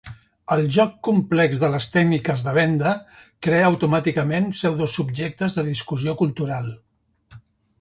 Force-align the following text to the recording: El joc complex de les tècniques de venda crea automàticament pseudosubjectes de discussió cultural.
El 0.53 0.63
joc 0.75 0.93
complex 1.07 1.59
de 1.63 1.67
les 1.73 1.87
tècniques 1.97 2.45
de 2.47 2.53
venda 2.57 2.93
crea 3.49 3.67
automàticament 3.67 4.49
pseudosubjectes 4.55 5.59
de 5.59 5.67
discussió 5.69 6.17
cultural. 6.25 6.73